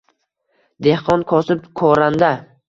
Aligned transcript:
Dehqon, 0.87 1.27
kosib, 1.33 1.69
koranda. 1.83 2.33